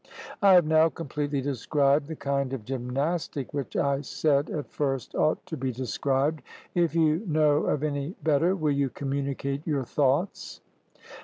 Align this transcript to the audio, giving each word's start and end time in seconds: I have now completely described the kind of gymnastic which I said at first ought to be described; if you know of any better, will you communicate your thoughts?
I 0.41 0.53
have 0.55 0.65
now 0.65 0.89
completely 0.89 1.41
described 1.41 2.07
the 2.07 2.15
kind 2.15 2.53
of 2.53 2.65
gymnastic 2.65 3.53
which 3.53 3.75
I 3.75 4.01
said 4.01 4.49
at 4.49 4.71
first 4.71 5.13
ought 5.13 5.45
to 5.45 5.55
be 5.55 5.71
described; 5.71 6.41
if 6.73 6.95
you 6.95 7.23
know 7.27 7.67
of 7.67 7.83
any 7.83 8.15
better, 8.23 8.55
will 8.55 8.71
you 8.73 8.89
communicate 8.89 9.67
your 9.67 9.83
thoughts? 9.83 10.61